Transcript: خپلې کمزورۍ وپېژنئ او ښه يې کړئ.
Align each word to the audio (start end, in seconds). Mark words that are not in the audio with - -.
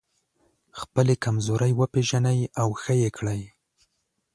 خپلې 0.79 1.13
کمزورۍ 1.23 1.71
وپېژنئ 1.75 2.39
او 2.61 2.69
ښه 2.81 2.93
يې 3.01 3.09
کړئ. 3.17 3.41